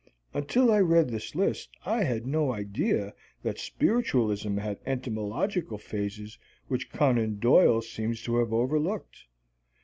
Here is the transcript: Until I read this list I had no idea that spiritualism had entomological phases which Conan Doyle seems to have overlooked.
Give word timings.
Until 0.33 0.71
I 0.71 0.79
read 0.79 1.09
this 1.11 1.35
list 1.35 1.69
I 1.85 2.01
had 2.05 2.25
no 2.25 2.51
idea 2.51 3.13
that 3.43 3.59
spiritualism 3.59 4.57
had 4.57 4.79
entomological 4.83 5.77
phases 5.77 6.39
which 6.67 6.89
Conan 6.91 7.37
Doyle 7.37 7.83
seems 7.83 8.23
to 8.23 8.37
have 8.37 8.51
overlooked. 8.51 9.25